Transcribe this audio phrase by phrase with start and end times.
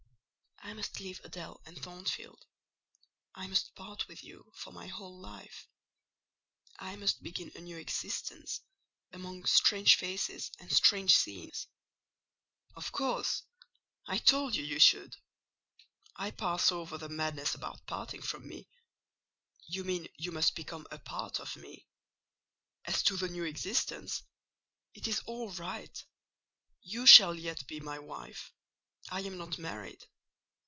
[0.63, 2.45] "I must leave Adèle and Thornfield.
[3.35, 5.67] I must part with you for my whole life:
[6.79, 8.61] I must begin a new existence
[9.11, 11.67] among strange faces and strange scenes."
[12.75, 13.43] "Of course:
[14.07, 15.17] I told you you should.
[16.15, 18.69] I pass over the madness about parting from me.
[19.67, 21.87] You mean you must become a part of me.
[22.85, 24.23] As to the new existence,
[24.93, 26.03] it is all right:
[26.81, 28.53] you shall yet be my wife:
[29.09, 30.05] I am not married.